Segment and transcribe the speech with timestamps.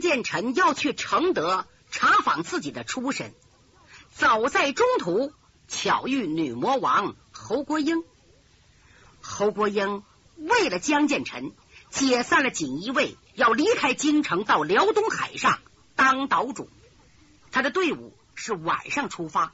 [0.00, 3.34] 江建臣要去承德查访自己的出身，
[4.10, 5.34] 走在中途
[5.68, 8.02] 巧遇女魔王侯国英。
[9.20, 10.02] 侯国英
[10.36, 11.52] 为了江建臣，
[11.90, 15.58] 解散了锦衣卫，要离开京城到辽东海上
[15.96, 16.70] 当岛主。
[17.52, 19.52] 他的队伍是晚上出发，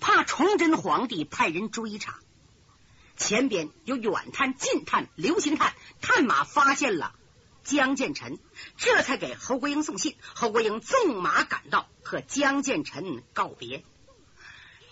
[0.00, 2.20] 怕崇祯皇帝派人追查。
[3.18, 7.14] 前边有远探、近探、流星探，探马发现了
[7.64, 8.38] 江建成，
[8.76, 10.16] 这才给侯国英送信。
[10.34, 13.84] 侯国英纵马赶到，和江建成告别。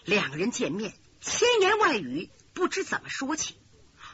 [0.05, 3.56] 两个人见面，千言万语不知怎么说起。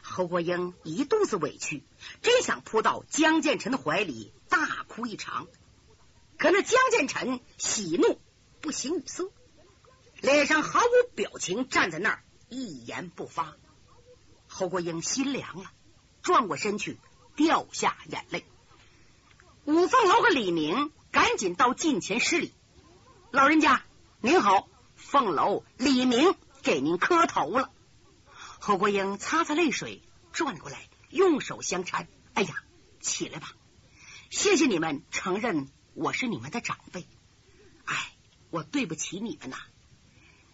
[0.02, 1.84] 侯国英一肚子委屈，
[2.22, 5.46] 真想扑到江建成的怀里大哭一场。
[6.38, 8.20] 可那江建成喜怒
[8.60, 9.30] 不形于色，
[10.20, 13.56] 脸上毫无表情，站在那儿一言不发。
[14.46, 15.70] 侯国英心凉了，
[16.22, 16.98] 转过身去，
[17.36, 18.44] 掉下眼泪。
[19.64, 22.52] 五凤楼和李明赶紧到近前施礼
[23.30, 23.84] ：“老人家
[24.20, 27.70] 您好，凤楼李明给您磕头了。”
[28.58, 32.62] 侯国英擦擦泪水，转过来用手相搀：“哎呀，
[33.00, 33.52] 起来吧，
[34.30, 37.06] 谢谢你们承认我是你们的长辈。
[37.84, 38.12] 哎，
[38.50, 39.56] 我对不起你们呐。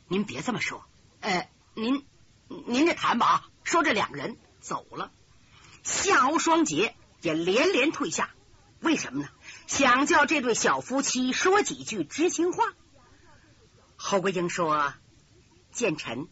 [0.09, 0.85] 您别这么说，
[1.21, 2.05] 呃，您
[2.49, 5.13] 您这谈吧啊。”说这两个人走了，
[5.83, 8.31] 夏侯双杰也连连退下。
[8.81, 9.29] 为什么呢？
[9.67, 12.73] 想叫这对小夫妻说几句知心话。
[13.97, 14.95] 侯国英说
[15.71, 16.27] ：“建臣，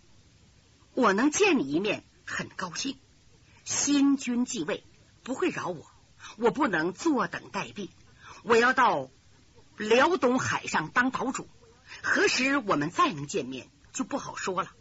[0.94, 2.98] 我能见你一面，很高兴。
[3.64, 4.84] 新君继位
[5.22, 5.86] 不会饶我，
[6.36, 7.90] 我不能坐等待毙。
[8.42, 9.10] 我要到
[9.76, 11.48] 辽东海上当岛主，
[12.02, 14.72] 何时我们再能见面就不好说了。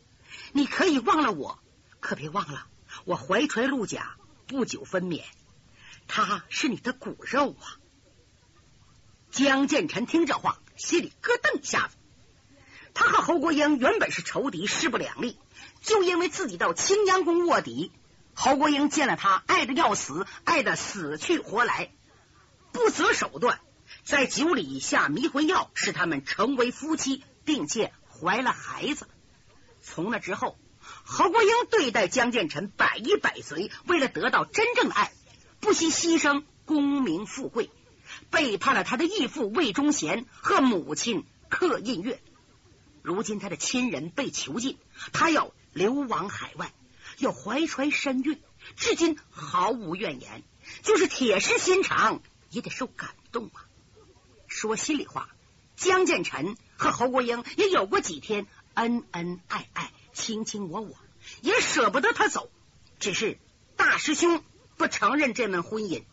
[0.53, 1.59] 你可以忘了我。”
[2.01, 2.65] 可别忘了，
[3.03, 4.15] 我怀揣陆甲，
[4.49, 5.21] 不久分娩，
[6.07, 7.77] 他是你的骨肉啊！
[9.29, 11.95] 江建臣听这话，心里咯噔一下子。
[12.95, 15.37] 他和侯国英原本是仇敌，势不两立，
[15.81, 17.91] 就因为自己到青阳宫卧底，
[18.33, 21.91] 侯国英见了他，爱的要死，爱的死去活来，
[22.71, 23.59] 不择手段，
[24.03, 29.07] 在酒里下迷魂药，使他们成为夫妻，并且怀了孩子。
[29.83, 30.57] 从那之后。
[31.03, 35.11] 侯国英对待江建成百依百随，为了得到真正的爱，
[35.59, 37.69] 不惜牺牲功名富贵，
[38.29, 42.21] 背叛了他的义父魏忠贤和母亲克印月。
[43.01, 44.77] 如今他的亲人被囚禁，
[45.13, 46.73] 他要流亡海外，
[47.17, 48.39] 要怀揣身孕，
[48.75, 50.43] 至今毫无怨言，
[50.83, 53.65] 就是铁石心肠也得受感动啊！
[54.47, 55.29] 说心里话，
[55.75, 59.91] 江建成和侯国英也有过几天恩恩爱爱。
[60.19, 60.95] 卿卿我我，
[61.41, 62.51] 也舍不得他走。
[62.99, 63.39] 只是
[63.77, 64.43] 大师兄
[64.77, 66.03] 不承认这门婚姻，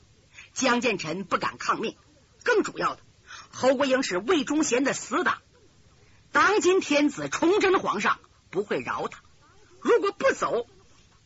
[0.54, 1.96] 江建臣不敢抗命。
[2.44, 3.02] 更主要的，
[3.50, 5.42] 侯国英是魏忠贤的死党，
[6.30, 9.20] 当今天子崇祯皇上不会饶他。
[9.80, 10.68] 如果不走，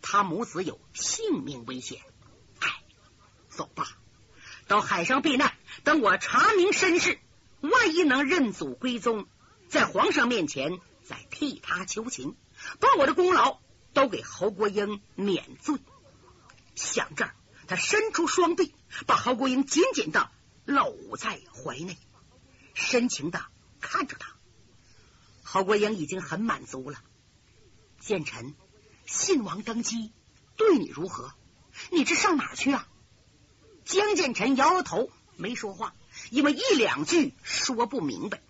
[0.01, 2.01] 他母子有性命危险。
[2.61, 2.69] 哎，
[3.51, 3.87] 走吧，
[4.67, 5.53] 到海上避难。
[5.85, 7.19] 等我查明身世，
[7.61, 9.27] 万一能认祖归宗，
[9.69, 12.35] 在皇上面前再替他求情。
[12.78, 13.58] 把我的功劳
[13.92, 15.78] 都给侯国英免罪。
[16.75, 17.34] 想这儿，
[17.66, 18.75] 他伸出双臂，
[19.06, 20.31] 把侯国英紧紧的
[20.64, 21.98] 搂在怀内，
[22.75, 23.44] 深情的
[23.81, 24.34] 看着他。
[25.42, 27.03] 侯国英已经很满足了。
[27.98, 28.54] 建臣，
[29.06, 30.12] 信王登基
[30.56, 31.34] 对你如何？
[31.91, 32.87] 你这上哪去啊？
[33.84, 35.94] 江建臣摇摇头，没说话，
[36.31, 38.41] 因为一两句说不明白。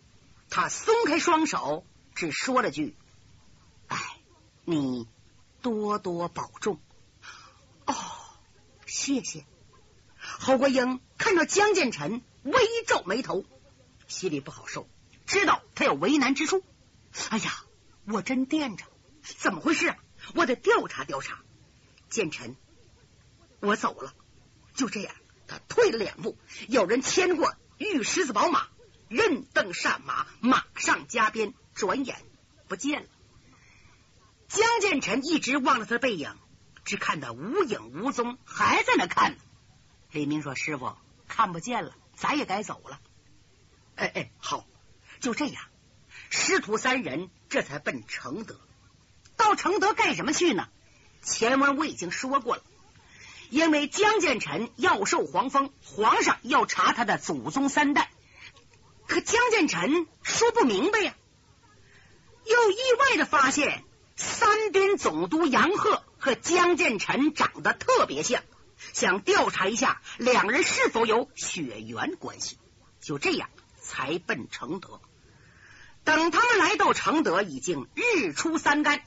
[0.50, 2.96] 他松开双手，只说了句。
[4.64, 5.08] 你
[5.62, 6.80] 多多保重
[7.86, 7.94] 哦，
[8.86, 9.44] 谢谢。
[10.18, 12.52] 侯国英看到江建成微
[12.86, 13.44] 皱眉头，
[14.06, 14.88] 心里不好受，
[15.26, 16.62] 知道他有为难之处。
[17.30, 17.64] 哎呀，
[18.06, 18.84] 我真惦着，
[19.22, 19.94] 怎么回事？
[20.34, 21.42] 我得调查调查。
[22.08, 22.56] 建成，
[23.60, 24.14] 我走了。
[24.74, 25.14] 就这样，
[25.46, 26.36] 他退了两步，
[26.68, 28.68] 有人牵过玉狮子宝马，
[29.08, 32.24] 任凳上马，马上加鞭，转眼
[32.68, 33.08] 不见了。
[34.50, 36.36] 江建成一直望着他的背影，
[36.84, 39.36] 只看他无影无踪，还在那看。
[40.10, 40.96] 李明说：“师傅
[41.28, 43.00] 看不见了，咱也该走了。”
[43.94, 44.66] 哎哎，好，
[45.20, 45.62] 就这样，
[46.30, 48.60] 师徒三人这才奔承德。
[49.36, 50.68] 到承德干什么去呢？
[51.22, 52.64] 前文我已经说过了，
[53.50, 58.10] 因为江建成要受皇封，皇上要查他的祖宗三代，
[59.06, 61.14] 可江建成说不明白呀，
[62.44, 63.84] 又意外的发现。
[64.20, 68.42] 三边总督杨鹤和江建臣长得特别像，
[68.92, 72.58] 想调查一下两人是否有血缘关系。
[73.00, 73.48] 就这样
[73.80, 75.00] 才奔承德。
[76.04, 79.02] 等他们来到承德，已经日出三竿。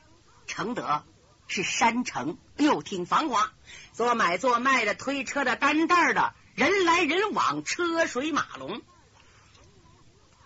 [0.48, 1.04] 承德
[1.48, 3.54] 是山城，又，挺繁华，
[3.94, 8.81] 做买做卖的、推车的、担担的，人来人往，车水马龙。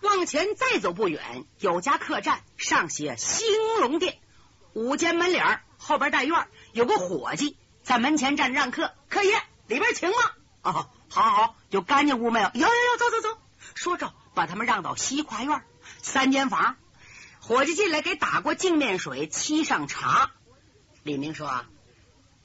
[0.02, 3.46] 往前再走不远，有家客栈，上写兴
[3.80, 4.18] 隆店，
[4.74, 8.94] 五间门脸，后边带院，有个伙计在门前站着让客。
[9.08, 10.16] 客爷，里边请吗？
[10.62, 12.50] 哦，好，好，好，有干净屋没有？
[12.54, 13.40] 有，有，有，走，走，走。
[13.74, 15.62] 说着，把他们让到西跨院，
[16.02, 16.76] 三间房。
[17.40, 20.32] 伙计进来给打过净面水，沏上茶。
[21.02, 21.64] 李明说：“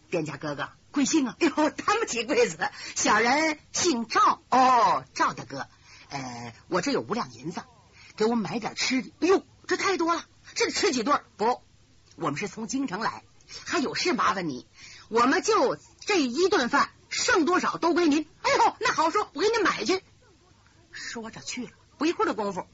[0.09, 2.57] 店家哥哥，贵姓啊？” 哎呦，担不起贵子，
[2.95, 4.41] 小人姓赵。
[4.49, 5.67] 哦，赵大哥。
[6.09, 7.63] 呃，我这有五两银子，
[8.15, 9.11] 给我买点吃的。
[9.19, 10.23] 哎呦，这太多了，
[10.53, 11.21] 这吃几顿？
[11.35, 11.61] 不，
[12.15, 13.24] 我们是从京城来，
[13.65, 14.68] 还有事麻烦你。
[15.10, 18.27] 我们就这一顿饭，剩多少都归您。
[18.42, 20.01] 哎呦，那好说，我给你买去。
[20.92, 22.68] 说着去了，不一会儿的功夫，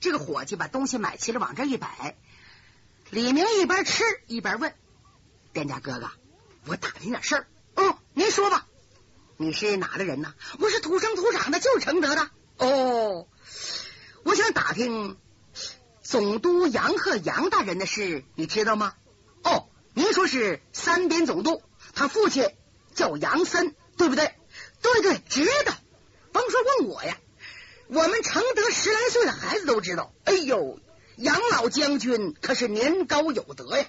[0.00, 2.16] 这个伙计把东西买齐了，往这一摆。
[3.10, 4.74] 李明一边吃一边问
[5.52, 6.10] 店家哥哥
[6.66, 8.66] ：“我打听点事儿。”哦，您说吧，
[9.36, 10.34] 你是哪的人呢？
[10.58, 12.30] 我是土生土长的，就是承德的。
[12.58, 13.28] 哦，
[14.24, 15.16] 我想打听
[16.08, 18.94] 总督杨鹤杨大人的事，你知道吗？
[19.44, 21.62] 哦，您说是三边总督，
[21.92, 22.48] 他父亲
[22.94, 24.34] 叫杨森，对不对？
[24.80, 25.74] 对对，知道。
[26.32, 27.18] 甭说问我呀，
[27.88, 30.14] 我们承德十来岁的孩子都知道。
[30.24, 30.80] 哎呦，
[31.16, 33.84] 杨老将军可是年高有德呀，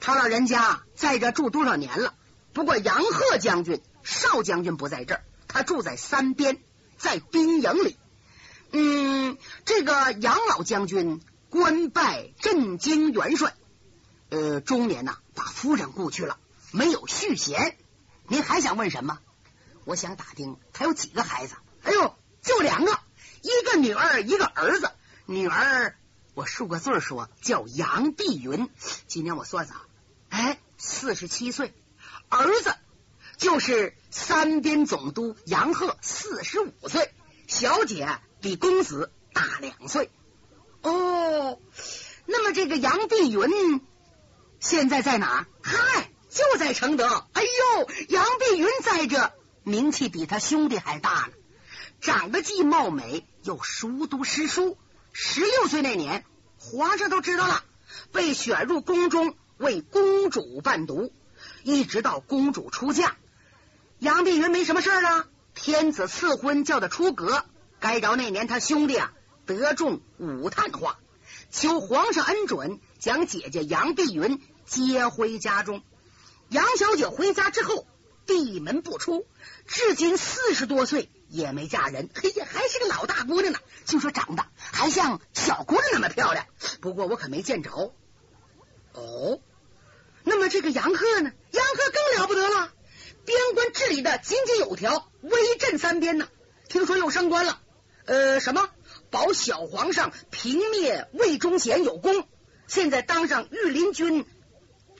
[0.00, 2.12] 他老人家在这住多少年了？
[2.52, 6.60] 不过杨鹤将军、邵将军不在这儿，他住在三边。
[6.98, 7.96] 在兵营里，
[8.72, 13.54] 嗯，这个杨老将军官拜镇京元帅，
[14.28, 16.38] 呃，中年呐，把夫人雇去了，
[16.70, 17.76] 没有续弦。
[18.28, 19.18] 您还想问什么？
[19.84, 21.56] 我想打听他有几个孩子？
[21.82, 22.98] 哎呦，就两个，
[23.42, 24.90] 一个女儿，一个儿子。
[25.26, 25.96] 女儿，
[26.34, 28.68] 我数个字说叫杨碧云，
[29.06, 29.78] 今年我算算，
[30.28, 31.74] 哎，四十七岁。
[32.28, 32.74] 儿子。
[33.38, 37.10] 就是三边总督杨鹤四十五岁，
[37.46, 40.10] 小姐比公子大两岁。
[40.82, 41.58] 哦，
[42.26, 43.80] 那么这个杨碧云
[44.58, 45.46] 现在在哪？
[45.62, 47.06] 嗨，就在承德。
[47.32, 49.32] 哎呦，杨碧云在这，
[49.62, 51.32] 名气比他兄弟还大呢。
[52.00, 54.78] 长得既貌美，又熟读诗书。
[55.12, 56.24] 十六岁那年，
[56.58, 57.64] 皇上都知道了，
[58.12, 61.12] 被选入宫中为公主伴读，
[61.62, 63.16] 一直到公主出嫁。
[63.98, 67.44] 杨碧云没什么事了，天子赐婚叫他出阁。
[67.80, 69.12] 该着那年，他兄弟啊
[69.46, 70.98] 得中武探花，
[71.50, 75.82] 求皇上恩准，将姐姐杨碧云接回家中。
[76.50, 77.86] 杨小姐回家之后，
[78.26, 79.26] 闭门不出，
[79.66, 82.10] 至今四十多岁也没嫁人。
[82.14, 86.46] 嘿呀，还是个老大姑娘呢，就说长得还像小姑娘那么漂亮。
[86.80, 87.94] 不过我可没见着。
[88.92, 89.40] 哦，
[90.24, 91.32] 那么这个杨鹤呢？
[91.50, 92.72] 杨鹤更了不得了。
[93.24, 96.28] 边关治理的井井有条，威震三边呢。
[96.68, 97.60] 听说又升官了，
[98.10, 98.68] 呃，什么
[99.10, 102.26] 保小皇上平灭魏忠贤有功，
[102.66, 104.26] 现在当上御林军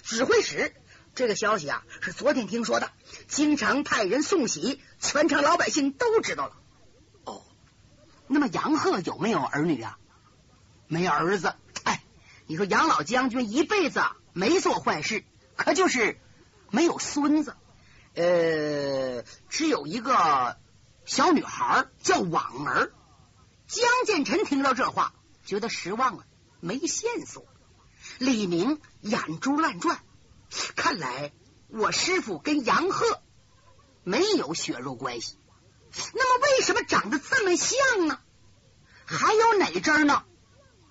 [0.04, 0.72] 指挥使。
[1.12, 2.92] 这个消息啊，是昨天听说的，
[3.26, 6.52] 经常派人送喜，全城老百姓都知道了。
[7.24, 7.42] 哦，
[8.28, 9.99] 那么杨鹤有没有儿女啊？
[10.87, 11.52] 没儿子。
[11.82, 12.04] 哎，
[12.46, 14.00] 你说杨老将军一辈子
[14.32, 15.25] 没做坏事，
[15.56, 16.20] 可就是
[16.70, 17.56] 没有孙子。
[18.14, 20.56] 呃，只有一个
[21.04, 22.92] 小女孩叫婉儿。
[23.70, 26.24] 江建成听到这话，觉得失望了，
[26.58, 27.46] 没线索。
[28.18, 30.02] 李明眼珠乱转，
[30.74, 31.32] 看来
[31.68, 33.22] 我师傅跟杨鹤
[34.02, 35.38] 没有血肉关系。
[36.14, 38.18] 那么，为什么长得这么像呢？
[39.04, 40.24] 还有哪针呢？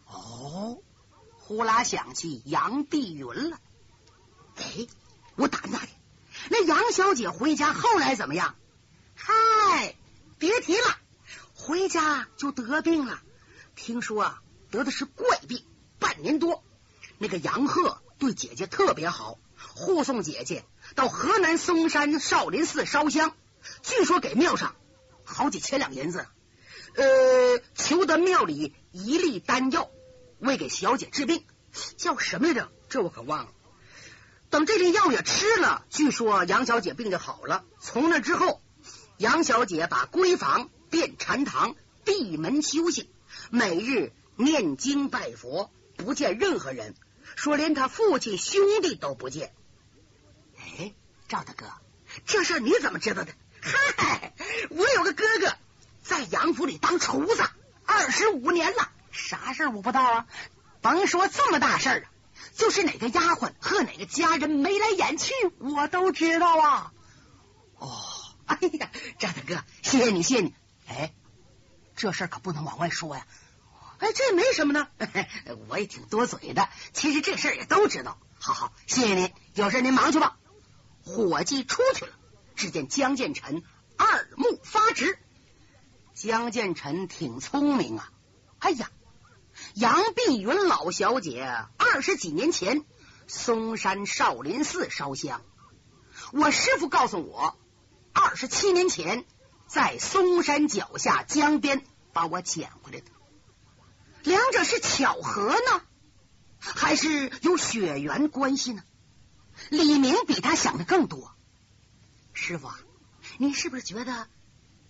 [0.06, 0.82] 哦，
[1.38, 3.60] 呼啦想起杨碧云了。
[4.56, 4.88] 哎，
[5.36, 5.90] 我打听打听。
[6.50, 8.56] 那杨小姐回家后来怎么样？
[9.16, 9.96] 嗨，
[10.38, 10.98] 别提了，
[11.70, 13.22] 回家就得病了。
[13.76, 15.64] 听说啊，得的是怪病，
[16.00, 16.64] 半年多。
[17.20, 19.38] 那个杨鹤对姐姐特别好，
[19.76, 23.36] 护送姐姐到河南嵩山少林寺烧香，
[23.84, 24.76] 据说给庙上
[25.24, 26.26] 好几千两银子。
[26.96, 29.92] 呃，求得庙里一粒丹药，
[30.40, 31.46] 为给小姐治病，
[31.98, 32.72] 叫什么来着？
[32.90, 33.52] 这我可忘了。
[34.50, 37.64] 等这粒药也吃了，据说杨小姐病就好了。
[37.80, 38.60] 从那之后，
[39.18, 43.08] 杨小姐把闺房遍禅堂，闭门修行，
[43.50, 46.96] 每日念经拜佛，不见任何人，
[47.36, 49.54] 说连他父亲兄弟都不见。
[50.58, 50.94] 哎，
[51.28, 51.68] 赵大哥，
[52.26, 53.34] 这事你怎么知道的？
[53.62, 54.34] 嗨，
[54.70, 55.54] 我有个哥哥
[56.02, 56.66] 在杨府。
[56.66, 57.44] 里当厨子
[57.86, 60.28] 二十五年了，啥事我不知道啊？
[60.82, 62.12] 甭说这么大事儿啊，
[62.56, 66.94] 就是哪个丫鬟和哪个家人眉来眼去，我都知道啊。
[67.78, 68.02] 哦，
[68.46, 70.54] 哎呀，张大哥，谢谢你，谢谢你。
[70.90, 71.14] 哎，
[71.96, 73.26] 这事可不能往外说呀。
[74.00, 74.88] 哎，这没什么呢，
[75.70, 76.68] 我也挺多嘴的。
[76.94, 78.18] 其实这事也都知道。
[78.40, 80.38] 好好，谢谢您，有事您忙去吧。
[81.04, 82.12] 伙计出去了，
[82.56, 83.62] 只见江建成
[83.98, 85.20] 二目发直。
[86.16, 88.12] 江建成挺聪明啊！
[88.60, 88.90] 哎呀，
[89.74, 91.44] 杨碧云老小姐
[91.78, 92.86] 二十几年前
[93.28, 95.42] 嵩山少林寺烧香，
[96.32, 97.58] 我师傅告诉我，
[98.14, 99.26] 二十七年前
[99.70, 103.06] 在嵩山脚下江边把我捡回来的。
[104.24, 105.84] 两者是巧合呢，
[106.58, 108.84] 还是有血缘关系呢？
[109.70, 111.36] 李明比他想的更多。
[112.34, 112.72] 师傅，
[113.38, 114.28] 您是不是觉得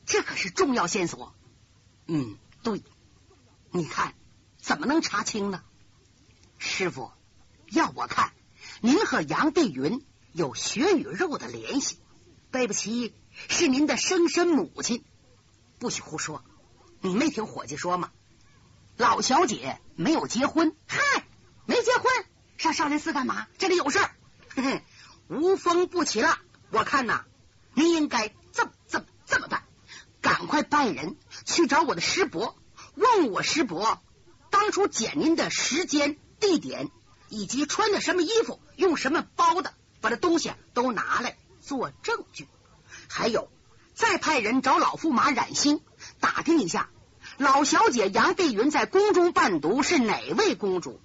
[0.06, 1.36] 这可是重要线索？
[2.08, 2.82] 嗯，对。
[3.72, 4.16] 你看，
[4.62, 5.62] 怎么能查清呢？
[6.58, 7.12] 师傅，
[7.70, 8.32] 要我看，
[8.80, 12.00] 您和杨碧云有血与肉的联系。
[12.52, 13.14] 对不起，
[13.48, 15.06] 是您的生身母亲。
[15.80, 16.44] 不许胡说！
[17.02, 18.12] 你没听伙计说吗？
[18.98, 21.00] 老小姐没有结婚，嗨，
[21.66, 22.04] 没结婚，
[22.58, 23.48] 上少林寺干嘛？
[23.58, 24.12] 这里有事儿，
[25.30, 26.38] 无风不起浪。
[26.72, 27.24] 我看呐，
[27.74, 29.64] 您应该这么、这么、这么办，
[30.20, 31.16] 赶快派人
[31.46, 32.58] 去找我的师伯，
[32.96, 34.02] 问我师伯
[34.50, 36.90] 当初捡您的时间、地点，
[37.30, 42.50] 以及穿的什么衣服，用什么包的，把这东西都拿来做证据。
[43.10, 43.50] 还有，
[43.96, 45.82] 再派人找老驸马冉兴，
[46.20, 46.90] 打听一下。
[47.38, 51.02] 老小姐杨碧云在宫中伴读是哪位公主？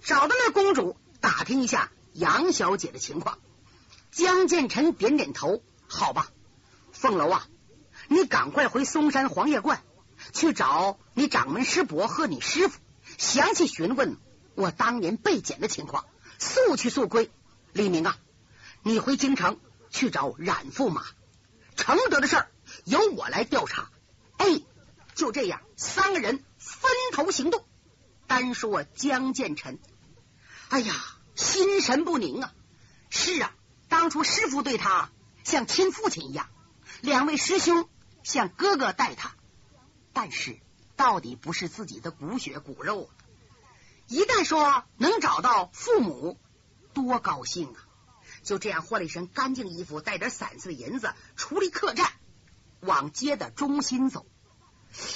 [0.00, 3.38] 找到那公主，打听一下杨小姐的情况。
[4.10, 6.30] 江建成点点头，好吧。
[6.92, 7.46] 凤楼啊，
[8.08, 9.82] 你赶快回嵩山黄叶观
[10.32, 12.78] 去找你掌门师伯和你师傅，
[13.18, 14.16] 详细询问
[14.54, 16.04] 我当年被捡的情况，
[16.38, 17.30] 速去速归。
[17.72, 18.16] 李明啊，
[18.82, 19.58] 你回京城
[19.90, 21.04] 去找冉驸马，
[21.78, 22.50] 承德的事儿
[22.84, 23.88] 由我来调查。
[24.36, 24.60] 哎。
[25.14, 27.66] 就这样，三个人分头行动。
[28.28, 29.80] 单说江建臣，
[30.68, 30.94] 哎呀，
[31.34, 32.52] 心神不宁啊！
[33.10, 33.52] 是啊，
[33.88, 35.10] 当初师傅对他
[35.42, 36.48] 像亲父亲一样，
[37.00, 37.88] 两位师兄
[38.22, 39.34] 像哥哥待他，
[40.12, 40.60] 但是
[40.94, 43.10] 到底不是自己的骨血骨肉。
[44.06, 46.38] 一旦说能找到父母，
[46.94, 47.87] 多高兴啊！
[48.48, 52.10] 就这样换了一身干净衣服，带点散碎的银子，出离客栈，
[52.80, 54.24] 往街的中心走。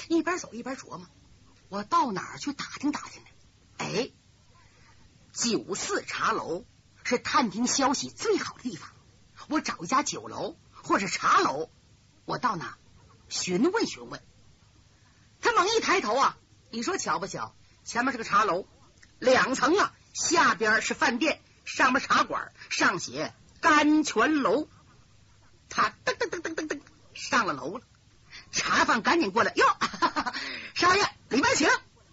[0.09, 1.07] 一边走一边琢磨，
[1.71, 3.29] 我到哪儿去打听打听呢？
[3.79, 4.11] 哎，
[5.33, 6.67] 九四茶楼
[7.05, 8.91] 是探听消息最好的地方。
[9.49, 11.71] 我找一家酒楼或者茶楼，
[12.27, 12.77] 我到那
[13.31, 14.23] 询问询问。
[15.41, 16.37] 他猛一抬头啊，
[16.71, 17.55] 你说巧不巧？
[17.83, 18.69] 前面是个茶楼，
[19.19, 24.69] 两层啊，下边是饭店，上面茶馆，上写甘泉楼。
[25.69, 26.81] 他噔噔噔噔噔噔
[27.15, 27.85] 上了楼了。
[28.51, 29.65] 茶贩赶紧过来哟，
[30.75, 31.69] 少爷里边请，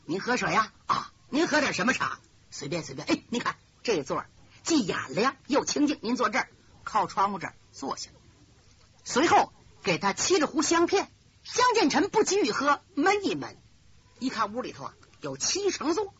[0.06, 0.72] 您喝水呀？
[0.86, 2.20] 啊，您喝点什么茶？
[2.52, 3.08] 随便随便。
[3.08, 4.26] 哎，您看这座
[4.64, 6.50] 既雅亮又清静，您坐这儿，
[6.84, 8.12] 靠窗户这儿坐下。
[9.04, 9.52] 随后
[9.82, 11.12] 给他沏了壶香片，
[11.44, 13.58] 江建臣不急于喝，闷一闷。
[14.20, 16.14] 一看屋里头啊有七成座，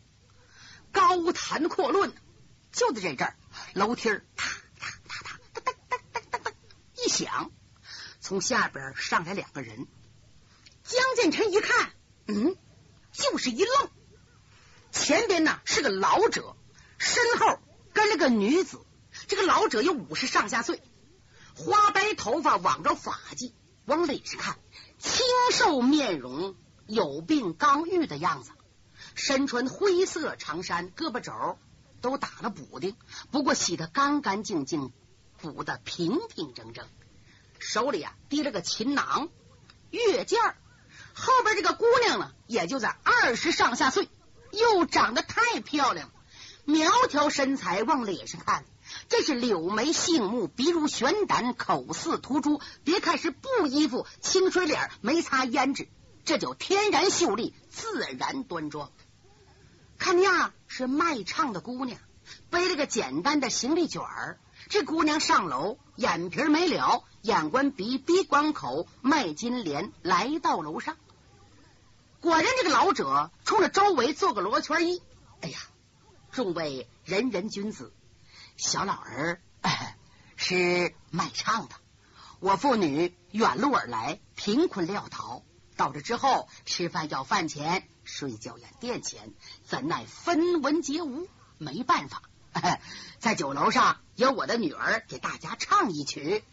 [0.92, 2.12] 高谈阔论。
[2.72, 3.36] 就在这阵儿，
[3.74, 4.48] 楼梯儿踏
[4.78, 6.52] 踏踏踏哒哒哒哒哒哒
[6.96, 7.50] 一响，
[8.20, 9.86] 从下边上来两个人。
[10.84, 11.92] 江建成一看，
[12.26, 12.56] 嗯，
[13.12, 13.90] 就是一愣。
[14.92, 16.56] 前边呢是个老者，
[16.98, 17.60] 身后
[17.92, 18.80] 跟了个女子。
[19.26, 20.82] 这个老者有五十上下岁，
[21.56, 23.52] 花白头发，挽着发髻，
[23.84, 24.58] 往里上看，
[24.98, 28.52] 清瘦面容，有病刚愈的样子。
[29.14, 31.58] 身穿灰色长衫，胳膊肘
[32.00, 32.96] 都打了补丁，
[33.30, 34.92] 不过洗得干干净净，
[35.40, 36.86] 补得平平整整。
[37.58, 39.28] 手里啊提了个琴囊，
[39.90, 40.56] 月剑儿。
[41.12, 44.08] 后边这个姑娘呢，也就在二十上下岁，
[44.52, 46.14] 又长得太漂亮了，
[46.64, 48.64] 苗条身材，往脸上看，
[49.08, 52.60] 这是柳眉杏目，鼻如悬胆，口似涂朱。
[52.84, 55.88] 别看是布衣服，清水脸，没擦胭脂，
[56.24, 58.90] 这叫天然秀丽，自然端庄。
[60.00, 62.00] 看样是卖唱的姑娘，
[62.48, 64.40] 背了个简单的行李卷儿。
[64.70, 70.96] 这姑娘上楼，眼皮没了，眼观鼻，鼻观口，卖金莲来到楼上。
[72.20, 75.02] 果然，这个老者冲着周围做个罗圈揖。
[75.42, 75.58] 哎呀，
[76.32, 77.92] 众位仁人君子，
[78.56, 79.42] 小老儿
[80.36, 81.74] 是卖唱的。
[82.38, 85.42] 我父女远路而来，贫困潦倒，
[85.76, 89.32] 到这之后，吃饭要饭钱，睡觉要垫钱，
[89.64, 92.22] 怎奈分文皆无，没办法，
[93.20, 96.44] 在酒楼上由我的女儿给大家唱一曲。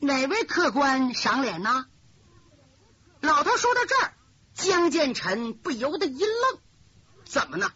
[0.00, 1.86] 哪位客官赏脸呢？
[3.20, 4.12] 老头说到这儿，
[4.54, 6.60] 江建成不由得一愣，
[7.24, 7.72] 怎么呢？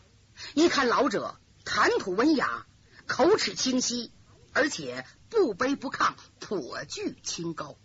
[0.55, 2.67] 一看老者谈吐文雅，
[3.07, 4.13] 口齿清晰，
[4.53, 7.77] 而且不卑不亢，颇具清高，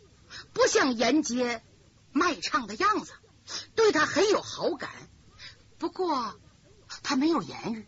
[0.51, 1.63] 不像沿街
[2.11, 3.13] 卖唱的样子，
[3.75, 4.89] 对他很有好感。
[5.77, 6.39] 不过
[7.03, 7.87] 他没有言语，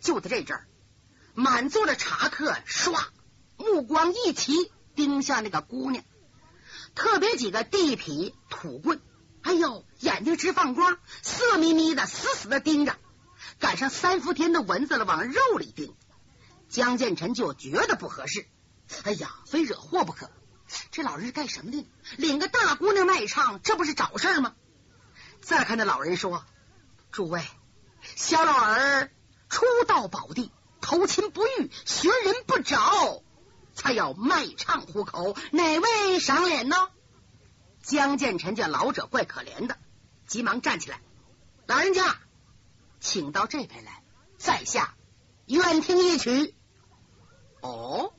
[0.00, 0.66] 就在这阵儿，
[1.34, 3.06] 满座的茶客唰，
[3.56, 4.72] 目光一齐。
[4.94, 6.02] 盯向那个姑娘，
[6.96, 9.00] 特别几个地痞土棍，
[9.42, 12.96] 哎呦，眼睛直放光，色眯眯的，死死的盯着。
[13.60, 15.94] 赶上三伏天的蚊子了，往肉里叮。
[16.68, 18.48] 江建成就觉得不合适，
[19.04, 20.32] 哎呀，非惹祸不可。
[20.90, 21.88] 这老人是干什么的？
[22.16, 24.56] 领个大姑娘卖唱，这不是找事吗？
[25.48, 26.44] 再看那老人说
[27.10, 27.42] ：“诸位，
[28.16, 29.10] 小老儿
[29.48, 30.52] 初到宝地，
[30.82, 33.22] 投亲不遇，寻人不着。”
[33.72, 36.90] 才要卖唱糊口，哪位赏脸呢？
[37.82, 39.78] 江建臣见老者怪可怜的，
[40.26, 41.00] 急忙站起来
[41.66, 42.18] ：“老人家，
[43.00, 44.02] 请到这边来，
[44.36, 44.96] 在下
[45.46, 46.54] 愿听一曲。”
[47.62, 48.12] 哦，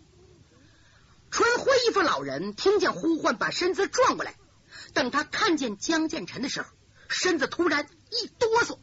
[1.29, 4.33] 穿灰衣服老人听见呼唤，把身子转过来。
[4.95, 6.69] 等他看见江建臣的时候，
[7.09, 8.79] 身子突然一哆嗦，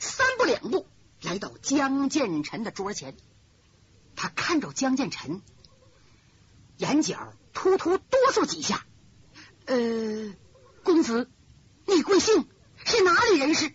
[0.00, 0.86] 三步两步
[1.22, 3.16] 来到江建成的桌前。
[4.16, 5.40] 他看着江建成。
[6.76, 8.86] 眼角突突哆嗦几下，
[9.66, 10.32] 呃，
[10.84, 11.28] 公子，
[11.86, 12.46] 你贵姓？
[12.84, 13.72] 是哪里人士？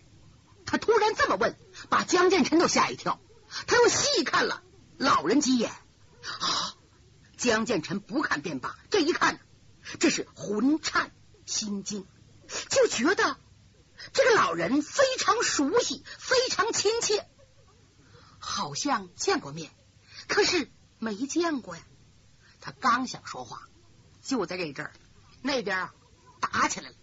[0.64, 1.58] 他突然这么问，
[1.90, 3.20] 把江建成都吓一跳。
[3.66, 4.62] 他又细看了
[4.96, 6.76] 老人几眼，啊！
[7.36, 9.38] 江建成不看便罢，这一看，
[10.00, 11.12] 这是魂颤
[11.44, 12.06] 心惊，
[12.70, 13.36] 就觉得
[14.12, 17.26] 这个老人非常熟悉，非常亲切，
[18.38, 19.70] 好像见过面，
[20.28, 21.82] 可是没见过呀。
[22.60, 23.68] 他刚想说话，
[24.22, 24.92] 就在这阵儿，
[25.42, 25.88] 那边
[26.40, 26.96] 打起来了。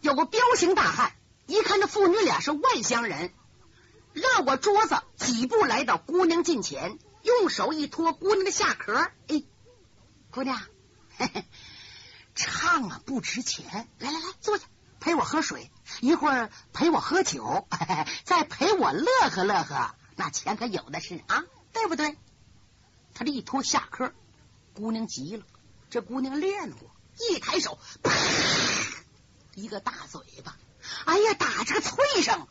[0.00, 1.12] 有个彪形大汉，
[1.46, 3.32] 一看这父女俩是外乡人，
[4.12, 8.94] 绕过桌子几步来到姑娘近前，用手一托姑娘的下壳。
[9.28, 9.44] 哎，
[10.30, 10.58] 姑娘，
[11.16, 11.44] 嘿嘿，
[12.34, 14.64] 唱啊不值钱，来来来，坐下，
[15.00, 17.66] 陪我喝水，一会儿陪我喝酒，
[18.24, 22.16] 再陪我乐呵乐呵，那钱可有的是啊，对不对？
[23.14, 24.12] 他这一拖下课。
[24.72, 25.44] 姑娘急了，
[25.90, 28.12] 这姑娘练过，一抬手，啪，
[29.54, 30.56] 一个大嘴巴，
[31.04, 32.46] 哎呀，打着个脆声，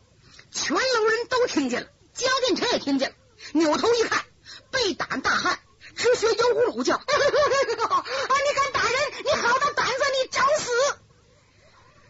[0.52, 3.16] 全楼人都听见了，焦建成也听见了，
[3.52, 4.24] 扭头一看，
[4.70, 5.58] 被打大汉
[5.96, 9.79] 直学油葫芦叫， 啊，你敢打人，你好大胆，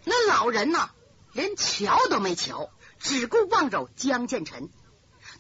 [0.05, 0.91] 那老人呢，
[1.33, 4.71] 连瞧都没瞧，只顾望着江建成，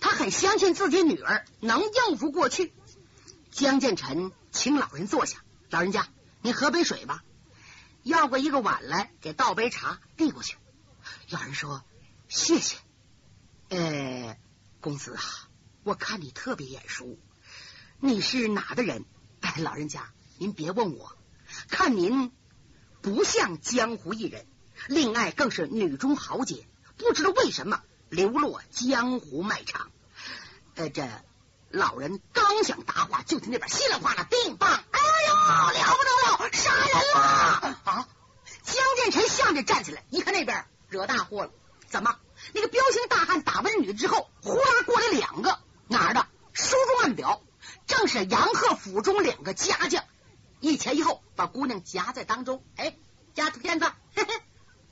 [0.01, 2.73] 他很相信自己女儿能应付过去。
[3.51, 6.09] 江建成请老人坐下，老人家，
[6.43, 7.25] 您喝杯水吧。
[8.03, 10.57] 要过一个碗来，给倒杯茶递过去。
[11.29, 11.85] 老人说
[12.29, 12.77] ：“谢谢。”
[13.71, 14.37] 呃，
[14.81, 15.23] 公子啊，
[15.83, 17.19] 我看你特别眼熟，
[17.99, 19.05] 你是哪的人？
[19.41, 21.17] 哎， 老人家，您别问我，
[21.69, 22.33] 看您
[23.03, 24.47] 不像江湖艺人，
[24.89, 29.91] 另外更是女中豪杰，不知道为什么流落江湖卖唱。
[30.75, 31.09] 呃，这。
[31.73, 34.69] 老人刚想答话，就听那边稀里哗啦，叮当！
[34.69, 35.35] 哎呦，
[35.71, 37.79] 了不得了，杀人了！
[37.85, 38.09] 啊！
[38.65, 41.53] 江建成向着站起来，一看那边惹大祸了，
[41.89, 42.17] 怎么？
[42.55, 46.27] 那个彪形大汉打完女的之后，呼啦过来两个，哪儿的？
[46.53, 47.41] 书中暗表，
[47.87, 50.03] 正是杨鹤府中两个家将，
[50.61, 52.63] 一前一后把姑娘夹在当中。
[52.77, 52.97] 哎，
[53.35, 54.35] 丫头片子，嘿嘿，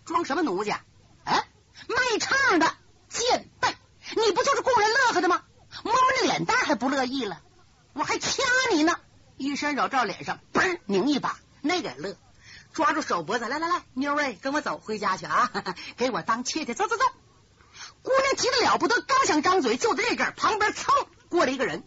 [0.05, 0.83] 装什么奴家？
[1.25, 1.49] 哎，
[1.89, 2.75] 卖唱的
[3.09, 3.75] 贱笨，
[4.17, 5.43] 你不就是供人乐呵的吗？
[5.85, 7.43] 摸摸那脸蛋还不乐意了，
[7.93, 8.99] 我还掐你呢！
[9.37, 12.17] 一伸手照脸上，嘣拧一把，那个乐，
[12.73, 15.53] 抓住手脖子，来来来，妞儿，跟我走回家去啊！
[15.97, 17.05] 给我当妾去，走走走！
[18.03, 21.85] 姑娘急得了不得，刚想张嘴，就在这阵旁边噌过来一个人，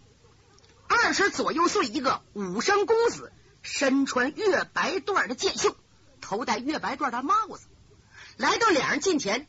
[0.87, 5.75] 二十左右岁，一个武生公子，身穿月白缎的剑袖，
[6.19, 7.65] 头戴月白缎的帽子，
[8.37, 9.47] 来到两人近前，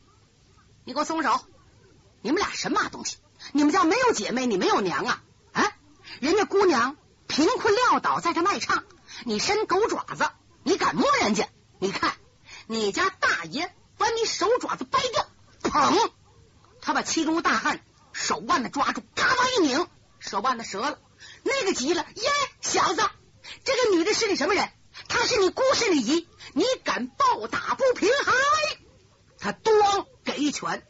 [0.83, 1.45] 你给我松手！
[2.21, 3.17] 你们俩什么东西？
[3.51, 5.23] 你们家没有姐妹，你没有娘啊？
[5.51, 5.73] 啊，
[6.19, 6.95] 人家姑娘
[7.27, 8.83] 贫困潦倒，在这卖唱，
[9.25, 10.29] 你伸狗爪子，
[10.63, 11.49] 你敢摸人家？
[11.79, 12.13] 你看，
[12.67, 15.27] 你家大爷把你手爪子掰掉，
[15.71, 16.11] 砰！
[16.81, 17.81] 他把其中大汉
[18.13, 19.87] 手腕子抓住，嘎巴一拧，
[20.19, 20.99] 手腕子折了。
[21.43, 22.29] 那个急了，耶，
[22.61, 23.01] 小子，
[23.63, 24.69] 这个女的是你什么人？
[25.07, 28.09] 她是你姑，是你姨，你敢暴打不平？
[28.09, 28.77] 哎，
[29.39, 30.85] 他咣给一拳。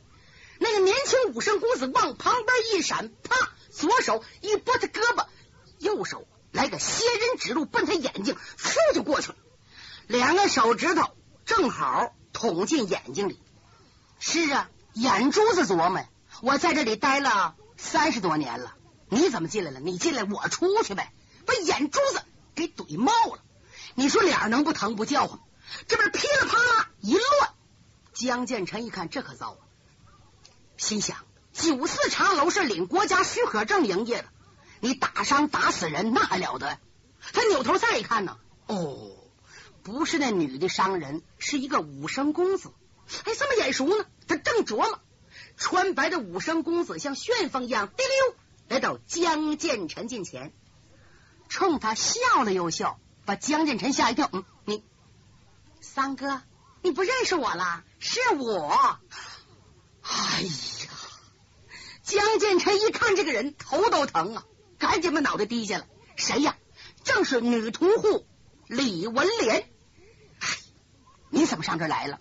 [0.60, 5.26] 那个年轻武生公子往旁边一闪，啪，左手一拨他胳膊，
[5.80, 9.36] 右手来个仙人指路，奔他眼睛，嗖就过去了。
[10.08, 11.10] 两个手指头
[11.46, 13.42] 正好捅进眼睛里。
[14.20, 16.06] 是啊，眼珠子琢磨，
[16.42, 18.76] 我在这里待了三十多年了，
[19.10, 19.80] 你怎么进来了？
[19.80, 21.12] 你进来，我出去呗，
[21.46, 22.22] 把眼珠子。
[23.96, 25.40] 你说脸能不疼不叫唤？
[25.88, 27.54] 这边噼里啪啦一乱，
[28.14, 29.60] 江建成一看，这可糟了。
[30.78, 31.18] 心想：
[31.54, 34.28] 九四茶楼是领国家许可证营业的，
[34.82, 36.80] 你打伤打死人那还了得？
[37.32, 39.12] 他扭头再一看呢，哦，
[39.82, 42.72] 不是那女的伤人，是一个武生公子。
[43.24, 44.06] 哎，这么眼熟呢？
[44.28, 45.00] 他正琢磨，
[45.58, 48.36] 穿白的武生公子像旋风一样滴溜
[48.68, 50.52] 来到江建成近前，
[51.50, 54.30] 冲他笑了又笑，把江建成吓一跳。
[54.32, 54.84] 嗯，你
[55.82, 56.42] 三哥，
[56.82, 57.84] 你不认识我了？
[58.00, 59.00] 是我。
[60.02, 60.50] 哎呀！
[62.04, 64.46] 江建成一看这个人，头都疼啊，
[64.78, 65.86] 赶紧把脑袋低下了。
[66.16, 66.58] 谁呀？
[67.04, 68.26] 正是女屠户
[68.68, 69.70] 李文莲。
[71.30, 72.20] 你怎么上这来了？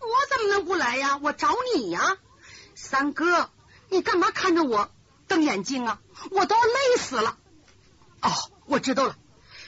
[0.00, 1.18] 我怎么能不来呀？
[1.18, 2.16] 我找你呀，
[2.74, 3.50] 三哥，
[3.88, 4.90] 你干嘛看着我
[5.28, 6.00] 瞪眼睛啊？
[6.30, 7.38] 我都累死了。
[8.22, 8.30] 哦，
[8.66, 9.16] 我知道了，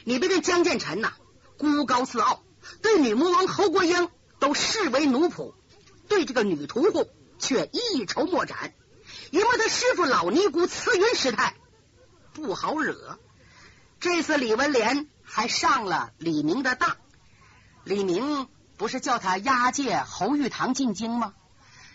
[0.05, 1.13] 你别跟江建成呐，
[1.59, 2.43] 孤高自傲，
[2.83, 5.55] 对女魔王侯国英都视为奴仆，
[6.09, 7.09] 对这个女屠户。
[7.39, 8.73] 却一筹莫展，
[9.33, 11.57] 因为他师傅老尼姑慈云师太
[12.35, 13.19] 不好惹。
[13.99, 16.97] 这次李文莲还上了李明的当，
[17.83, 21.35] 李明不是叫他押解侯玉堂进京吗？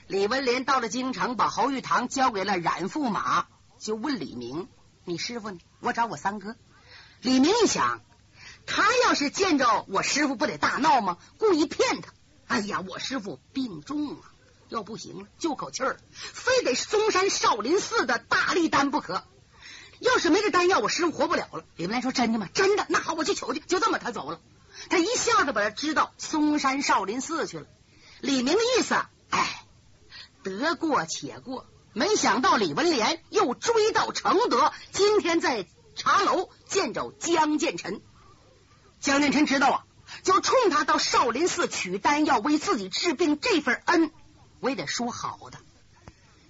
[0.08, 3.48] 李文莲到了京城，把侯玉堂交给了冉驸马，
[3.80, 4.67] 就问李明
[5.06, 5.60] ：“你师傅呢？
[5.80, 6.58] 我找我三哥。”
[7.21, 8.01] 李明一想，
[8.65, 11.17] 他要是见着我师傅，不得大闹吗？
[11.38, 12.13] 故意骗他。
[12.47, 14.32] 哎呀，我师傅病重啊！
[14.69, 19.23] 要不行了，就口气儿，非得嵩山少林寺的大力丹不可。
[19.99, 21.65] 要是没这丹药，我师傅活不了了。
[21.75, 22.47] 李文莲说：“真的吗？
[22.53, 22.86] 真的。
[22.89, 24.39] 那好，我去求去。”就这么，他走了。
[24.89, 27.65] 他一下子把他知道嵩山少林寺去了。
[28.21, 28.95] 李明的意思，
[29.30, 29.65] 哎，
[30.43, 31.65] 得过且过。
[31.93, 35.65] 没想到李文莲又追到承德，今天在
[35.97, 38.01] 茶楼见着江建臣。
[39.01, 39.86] 江建臣知道啊，
[40.23, 44.12] 就冲他到少林寺取丹药为自己治病这份恩。
[44.60, 45.60] 我也得说好的。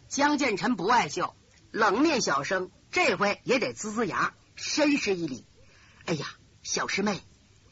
[0.07, 1.35] 江建臣不爱笑，
[1.71, 5.45] 冷面小生，这回也得呲呲牙，深施一礼。
[6.05, 6.27] 哎呀，
[6.63, 7.21] 小师妹，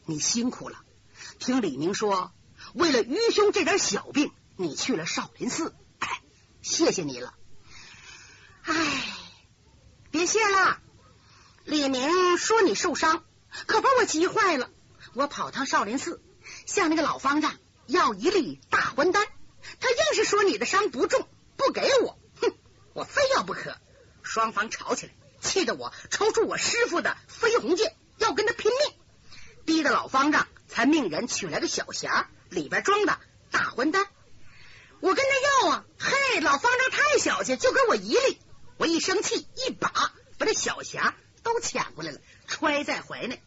[0.04, 0.82] 你辛苦了。
[1.38, 2.32] 听李明说，
[2.74, 5.74] 为了愚兄这点小病，你去了少林寺。
[5.98, 6.20] 哎，
[6.60, 7.32] 谢谢你了。
[8.62, 8.74] 哎，
[10.10, 10.80] 别谢了。
[11.66, 13.24] 李明说你受伤，
[13.66, 14.70] 可把我急坏了。
[15.14, 16.22] 我跑趟少林寺，
[16.64, 19.26] 向那个老方丈要一粒大还丹。
[19.80, 22.54] 他硬是说你的伤不重，不给我，哼，
[22.92, 23.76] 我非要不可。
[24.22, 28.96] 双方吵起来，气得我抽出我师傅的飞鸿剑，要跟他拼命，
[29.64, 33.18] 逼得老方丈才命人取来个小匣，里边装的
[33.50, 34.06] 大还丹。
[35.00, 38.40] 我跟他要啊，嘿，老方丈太小气，就给我一粒。
[38.76, 39.90] 我一生气，一把
[40.38, 41.12] 把这小匣
[41.54, 43.40] 都抢过来了，揣在怀内。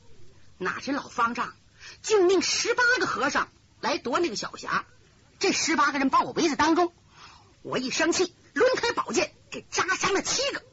[0.57, 1.53] 哪知老方丈
[2.01, 3.49] 竟命十八个和尚
[3.81, 4.83] 来夺那个小匣。
[5.39, 6.93] 这十八个人把我围在当中，
[7.61, 10.63] 我一生气，抡开宝剑给扎伤了七个。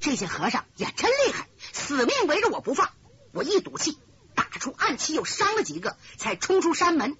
[0.00, 2.90] 这些和尚也真厉害，死命围着我不放。
[3.32, 3.98] 我一赌气，
[4.34, 7.16] 打出暗器，又伤了几个，才冲出山门。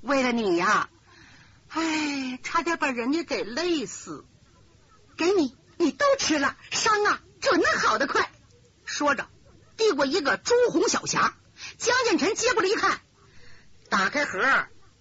[0.00, 0.88] 为了你呀，
[1.68, 4.24] 哎，差点把人家给累死。
[5.16, 8.30] 给你，你都吃了，伤啊准能好得快。
[8.88, 9.28] 说着，
[9.76, 11.32] 递过一个朱红小匣。
[11.76, 13.00] 江建臣接过来一看，
[13.90, 14.40] 打开盒。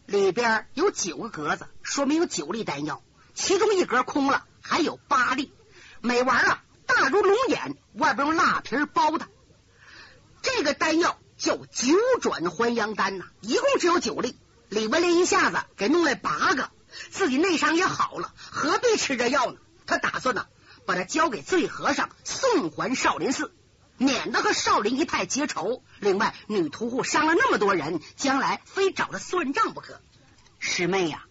[0.06, 3.02] 里边有九个格子，说明有九粒丹药，
[3.34, 5.54] 其中一格空了，还有八粒。
[6.02, 9.28] 每丸啊大如龙眼，外边用蜡皮包的。
[10.42, 14.38] 这个丹药叫九转还阳丹呐，一共只有九粒。
[14.70, 16.70] 李文林一下子给弄来八个，
[17.10, 19.58] 自己内伤也好了，何必吃这药呢？
[19.86, 20.46] 他打算呢，
[20.86, 23.54] 把它交给醉和尚送还少林寺。
[23.98, 25.84] 免得和少林一派结仇。
[26.00, 30.02] 另外，女屠户伤了那么多人，将来非找他算账不可。
[30.60, 31.26] 师妹呀，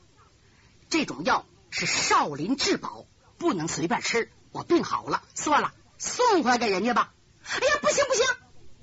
[0.88, 3.06] 这种药是少林至宝，
[3.38, 4.30] 不能随便吃。
[4.52, 7.12] 我病好了，算了，送回给人家吧。
[7.44, 8.24] 哎呀，不行不行，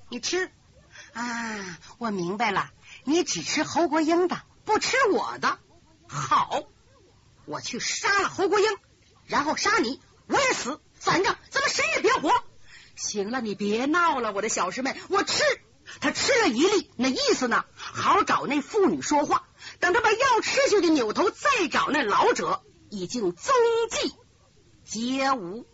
[0.10, 0.52] 你吃
[1.14, 1.78] 啊！
[1.98, 2.72] 我明白了，
[3.04, 5.60] 你只吃侯国英的，不吃我的。
[6.08, 6.64] 好，
[7.46, 8.66] 我去杀了侯国英，
[9.26, 12.32] 然后杀你，我也死，反正咱们谁也别活。
[12.96, 15.44] 行了，你别闹了，我的小师妹，我吃。
[16.00, 17.66] 他吃了一粒，那意思呢？
[17.76, 19.48] 好找那妇女说话。
[19.80, 23.54] 等他把药吃下去，扭头再找那老者已经踪
[23.90, 24.14] 迹
[24.86, 25.66] 皆无。